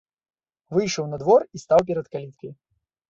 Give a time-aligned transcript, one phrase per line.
[0.77, 2.51] Выйшаў на двор і стаў перад каліткай.